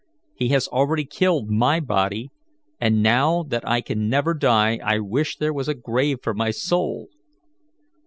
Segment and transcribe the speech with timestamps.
[0.33, 2.31] He has already killed my body,
[2.79, 6.49] and now that I can never die I wish there was a grave for my
[6.49, 7.09] soul.